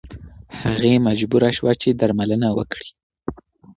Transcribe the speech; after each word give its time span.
هغې 0.61 0.93
مجبوره 1.07 1.49
شوه 1.57 1.73
چې 1.81 1.89
درملنه 1.99 2.49
وکړي. 2.57 2.89